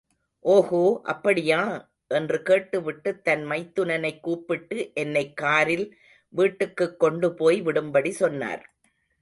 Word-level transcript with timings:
ஓகோ 0.45 0.99
அப்படியா? 1.01 1.91
என்று 2.07 2.41
கேட்டுவிட்டுத் 2.41 3.23
தன் 3.23 3.45
மைத்துனனைக் 3.45 4.19
கூப்பிட்டு 4.19 4.91
என்னைக் 4.93 5.37
காரில் 5.37 5.97
வீட்டுக்குக் 6.29 6.99
கொண்டுபோய் 6.99 7.61
விடும்படி 7.61 8.09
சொன்னார். 8.09 8.75